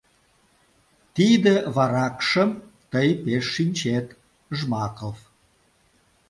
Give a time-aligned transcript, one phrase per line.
[1.15, 2.49] —Тиде варакшым
[2.91, 4.07] тый пеш шинчет—
[4.57, 5.17] Жмаков.